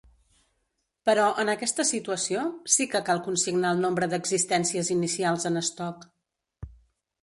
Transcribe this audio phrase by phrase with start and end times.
[1.09, 6.13] Però, en aquesta situació, sí que cal consignar el nombre d'existències inicials en estoc.